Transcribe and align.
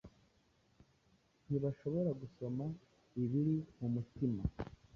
ntibashobora 1.45 2.11
gusoma 2.21 2.65
ibiri 3.23 3.55
mu 3.77 3.87
mutima 3.95 4.41